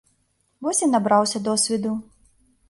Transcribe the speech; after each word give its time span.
Вось 0.67 0.81
і 0.87 0.89
набраўся 0.93 1.43
досведу. 1.49 1.93